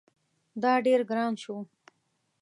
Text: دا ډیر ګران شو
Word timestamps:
دا 0.61 0.73
ډیر 0.85 0.99
ګران 1.09 1.33
شو 1.43 1.55